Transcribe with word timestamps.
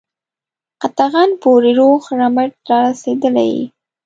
قطغن 0.81 1.29
پوري 1.41 1.71
روغ 1.79 2.01
رمټ 2.19 2.53
را 2.69 2.79
رسېدلی 2.87 3.47
یې. 3.55 3.63